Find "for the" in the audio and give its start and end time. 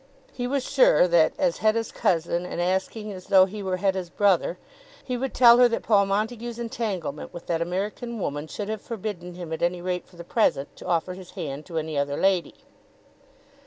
10.07-10.23